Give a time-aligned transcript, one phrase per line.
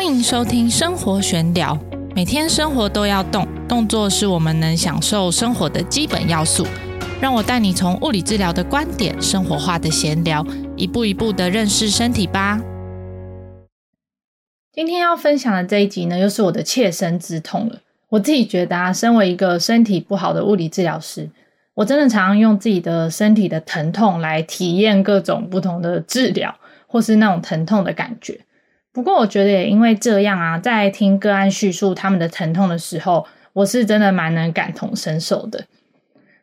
[0.00, 1.78] 欢迎收听生活玄聊。
[2.16, 6.66] 每天生活都要动，动作是我们能享受生活的基本要素。
[7.20, 10.42] 让我带你从物理治疗的观点，生活化的闲聊，
[10.74, 12.58] 一步一步的认识身体吧。
[14.72, 17.80] 今天要分享的这一集呢，又是我的切身之痛了。
[18.08, 21.28] 我自己觉得啊，身为一个身体不好的物理治疗师，
[21.74, 26.56] 我真的常常用自己的身体的疼痛来体验各种不同的治疗，
[26.86, 28.40] 或是那种疼痛的感觉。
[28.92, 35.64] 不过，我觉得也因为这样啊，在听个案叙述他们的疼痛的时候，我是真的蛮能感同身受的。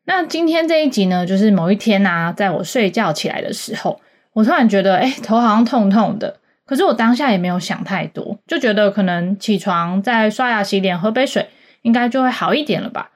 [0.05, 3.99] 那今天这一集呢，就是某一天啊，在我睡觉起来的时候，
[4.31, 6.37] 我突然觉得，哎，头好像痛痛的。
[6.65, 11.49] 可是我当下也没有想太多，就觉得可能起床再刷牙洗脸喝杯水，
[11.81, 13.09] 应该就会好一点了吧。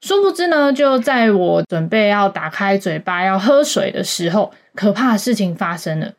[0.00, 6.12] 殊不知呢，就在我准备要打开嘴巴要喝水的时候，可怕的事情发生了，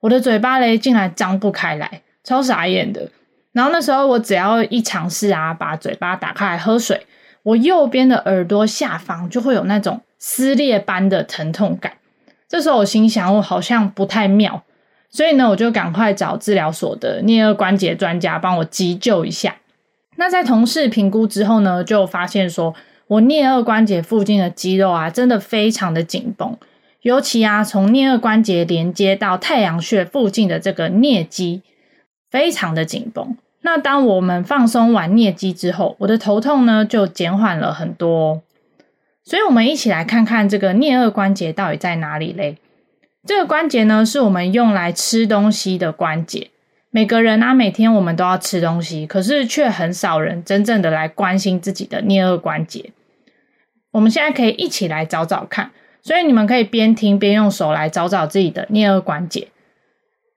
[0.00, 2.02] 我的嘴巴嘞竟然张不开来。
[2.28, 3.08] 超傻眼的，
[3.52, 7.06] 然后那时候我只要一尝试啊，把嘴巴打开来喝水，
[7.42, 11.94] 我右边的耳朵下方就会有那种撕裂般的疼痛感。
[12.46, 14.62] 这时候我心想，我好像不太妙，
[15.08, 19.56] 所以呢，我就赶快找治疗所的颞颌关节专家帮我急救一下。
[20.16, 22.74] 那在同事评估之后呢，就发现说
[23.06, 26.54] 我颞颌关节附近的肌肉啊，真的非常的紧绷，
[27.00, 31.62] 尤其啊，从颞颌关节连接到太阳穴附近的这个颞肌。
[32.30, 33.36] 非常的紧绷。
[33.62, 38.42] 那当我们放松完颞肌之后，我的头痛呢就减缓了很多。
[39.24, 42.56] 所以，我们一起来看看这个颞颌关节到底在哪里嘞？
[43.26, 46.50] 这个关节呢，是我们用来吃东西的关节。
[46.90, 52.92] 每个人啊，每天我们都要吃东西，可是却很少人真正的来关心自己的颞颌关节。
[53.90, 55.70] 我们现在可以一起来找找看。
[56.00, 59.48] 所以，你们可以边听边用手来找找自己的颞颌关节。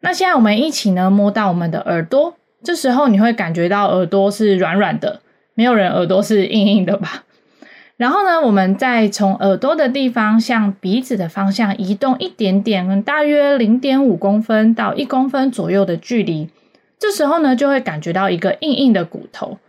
[0.02, 5.22] 那现在我们一起呢摸到我们的耳朵，这时候你会感觉到耳朵是软软的，
[5.54, 7.24] 没有人耳朵是硬硬的吧？
[7.98, 16.50] 然后呢，我们再从耳朵的地方向鼻子的方向移动一点点，大约零点五公分到一公分左右的距离，
[16.98, 19.60] 这时候呢就会感觉到一个硬硬的骨头。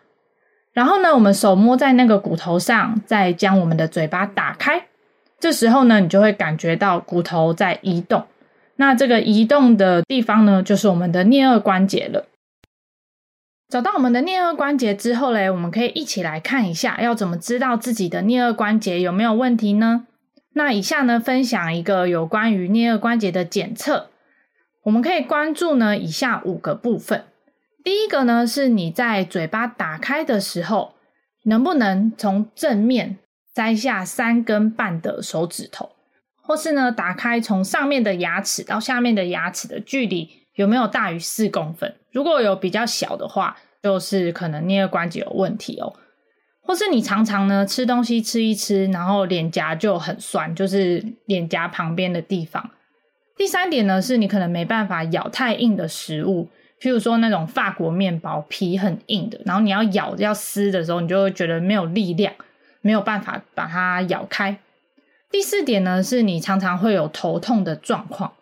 [0.73, 4.87] 然后呢，我们手摸在那个骨头上，再将我们的嘴巴打开，
[5.39, 8.25] 这时候呢你就会感觉到骨头在移动。
[8.77, 12.27] 那这个移动的地方呢，就是我们的颞颌关节了。
[13.69, 20.07] 找到我们的颞颌关节之后嘞，我们可以一起来看一下，要怎么知道自己的颞颌关节有没有问题呢？
[20.55, 24.11] 那以下呢，分享一个有关于颞颌关节的检测。
[24.83, 27.25] 我们可以关注呢以下五个部分。
[27.85, 30.95] 第一个呢，是你在嘴巴打开的时候，
[31.45, 33.17] 能不能从正面
[33.55, 35.93] 摘下三根半的手指头。
[36.53, 41.95] 或是呢，打开从上面的牙齿到下面的牙齿的距离有没有大于四公分？
[42.11, 45.95] 如果有比较小的话，就是可能颞颌关节有问题哦。
[46.61, 52.71] 或是你常常呢吃东西吃一吃，然后脸颊就很酸，就是脸颊旁边的地方。
[53.35, 62.31] 第三点呢，是你可能没办法咬太硬的食物，譬如说那种法国面包皮很硬的，然后你要咬要撕的时候，你就会觉得没有力量，
[62.83, 64.59] 没有办法把它咬开。
[65.33, 68.35] 第四点呢，是你常常会有头痛的状况。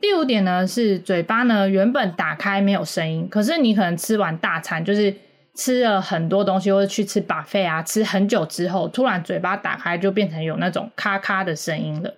[0.00, 5.14] 第五点呢，是嘴巴呢原本打开没有声音，可是你可能吃完大餐，就是
[5.54, 12.14] 吃了很多东西，或者去吃 buffet 啊，吃很久之后，突然嘴巴打开就变成有那种咔咔的声音了。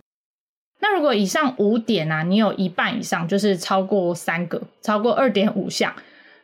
[0.81, 5.95] 那如果以上五点啊，你有一半以上，就是超过三个，超过二点五项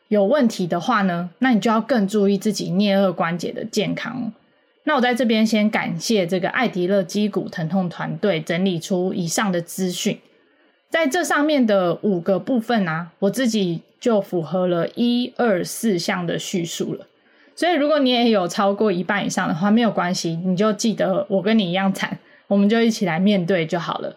[0.09, 4.33] 有问题的话呢，那你就要更注意自己颞颌关节的健康。
[4.89, 10.21] 那我在这边先感谢这个艾迪勒肌骨疼痛团队整理出以上的资讯，
[10.89, 17.09] 在这上面的五个部分啊，我自己就符合了一二四项的叙述了。
[17.57, 24.15] 所以如果你也有超过一半以上的话，没有关系，你就记得我跟你一样惨，我们就一起来面对就好了。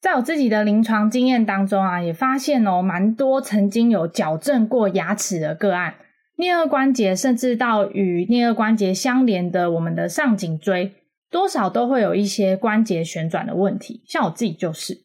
[0.00, 5.94] 在我自己的临床经验当中啊，也发现哦，蛮多曾经有矫正过牙齿的个案。
[6.40, 10.94] 颞颌关节，甚至到与颞颌关节相连的我们的上颈椎，
[11.30, 14.02] 多少都会有一些关节旋转的问题。
[14.06, 15.02] 像我自己就是，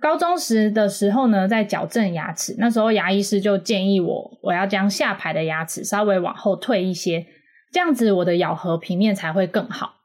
[0.00, 7.26] 高中时的时候呢，在矫正牙齿，那时候牙医师就建议我，我要将下排的牙齿稍微往后退一些，
[7.70, 9.96] 这样子我的咬合平面才会更好。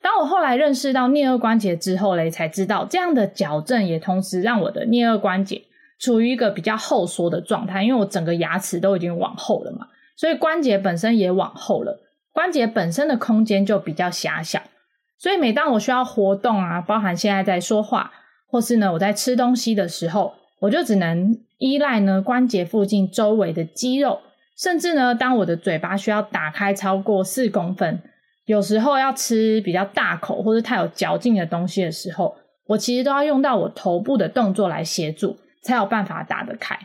[0.00, 5.62] 当我后来认识到颞颌关节之后嘞，才知道这样的矫正也同时让我的颞颌关节
[5.98, 9.88] 处于一个比较后缩的状态，因为我整个牙齿都已经往后了嘛。
[10.16, 12.00] 所以关节本身也往后了，
[12.32, 14.62] 关节本身的空间就比较狭小。
[15.18, 18.12] 所以每当我需要活动啊，包含现在在说话，
[18.46, 24.20] 或是呢我在吃东西的时候，我就只能依赖呢关节附近周围的肌肉，
[24.56, 28.02] 甚至呢，当我的嘴巴需要打开超过四公分，
[28.44, 36.78] 有时候要吃比较大口或者太有嚼劲的东西的时候，我其实都要用到我头部的动作来协助，才有办法打得开。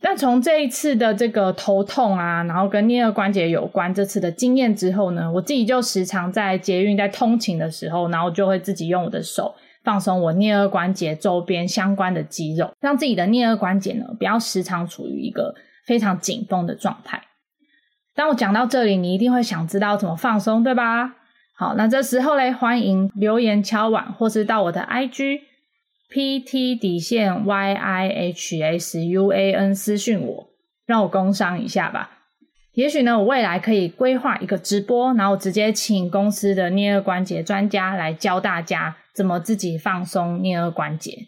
[0.00, 15.54] 但从这一次的这个头痛啊，然后跟颞颌关节有关这次的经验之后呢，我自己就时常在捷运在通勤的时候，然后就会自己用我的手放松我颞颌关节周边相关的肌肉，让自己的颞颌关节呢不要时常处于一个
[15.84, 17.22] 非常紧绷的状态。
[18.14, 21.14] 当我讲到这里，你一定会想知道怎么放松，对吧？
[21.56, 25.47] 好，那这时候嘞，欢迎留言敲碗，或是到我的 IG。
[26.10, 30.48] P T 底线 Y I H S U A N 私讯我，
[30.86, 32.10] 让我工商一下吧。
[32.72, 41.26] 也许呢，我未来可以规划一个直播，然后直接请公司的颞颌关节专家来教大家怎么自己放松颞颌关节。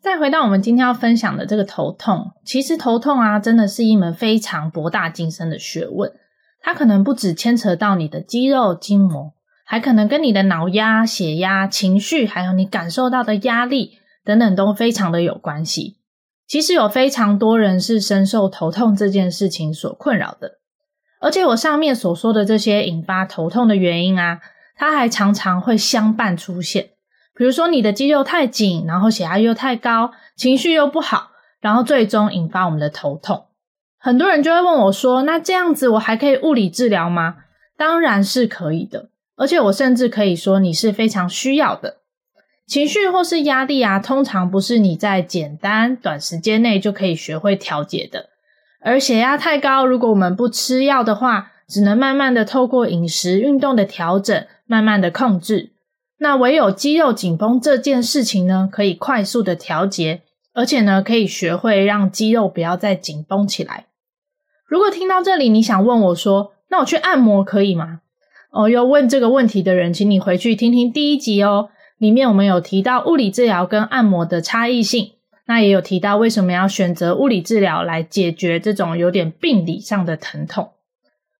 [0.00, 6.12] 再回到我们今天要分享的这个头痛，其实头痛啊，真的是一门非常博大精深的学问。
[6.60, 9.32] 它可能不只牵扯到你的肌肉筋膜。
[9.70, 15.98] 还可能跟你的脑压、血压、情绪，还有你感受到的压力等等都非常的有关系。
[16.48, 20.58] 其实有非常多人是深受头痛这件事情所困扰的，
[21.20, 24.40] 而且我上面所说的这些引发头痛的原因啊，
[24.74, 26.88] 它还常常会相伴出现。
[27.36, 31.30] 比如说你的肌肉太紧，然后血压又太高，情绪又不好，
[31.60, 33.46] 然后最终引发我们的头痛。
[34.00, 37.36] 很多人就会问我说：“那这样子我还可以物理治疗吗？”
[37.78, 39.10] 当然是可以的。
[39.40, 41.96] 而且我甚至可以说，你是非常需要的
[42.66, 48.28] 情绪或是压力啊，通常不是你在简单短时间内就可以学会调节的。
[48.82, 55.72] 而血压太高，如果我们不吃药的话，只能慢慢的透过饮食、运动的调整，慢慢的控制。
[56.18, 60.20] 那唯有肌肉紧绷这件事情呢，可以快速的调节，
[60.52, 63.86] 而且呢，可以学会让肌肉不要再紧绷起来。
[64.66, 68.02] 如果听到这里，你想问我说，那我去按摩可以吗？
[68.50, 71.70] 哦，要问这个问题的人，请你回去听听第一集哦。
[71.98, 75.12] 里面我们有提到物理治疗跟按摩的差异性，
[75.46, 80.70] 那也有提到为什么要选择物理治疗来解决这种有点病理上的疼痛。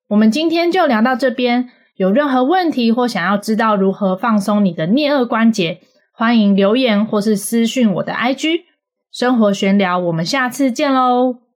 [0.09, 5.81] 我们今天就聊到这边，有任何问题或想要知道如何放松你的颞颌关节，
[6.13, 8.61] 欢迎留言或是私讯我的 IG
[9.11, 9.99] 生活玄聊。
[9.99, 11.50] 我们下次见喽。